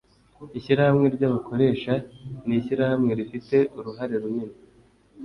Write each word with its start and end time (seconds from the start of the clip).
Ishyirahamwe 0.57 1.07
ryabakoresha 1.15 1.93
nishyirahamwe 2.47 3.11
rifite 3.19 3.57
uruhare 3.77 4.13
runini 4.23 4.57